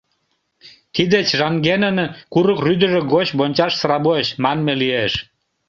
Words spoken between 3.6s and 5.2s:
сравоч» манме лиеш.